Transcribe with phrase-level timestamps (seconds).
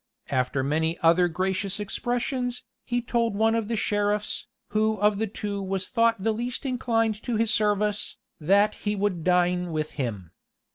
[0.31, 5.61] After many other gracious expressions, he told one of the sheriffs, who of the two
[5.61, 10.31] was thought the least inclined to his service, that he would dine with him.